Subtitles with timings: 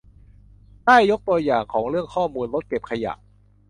[0.85, 3.13] ได้ยกตัวอย่างเรื่องของข้อมูลรถเก็บขยะ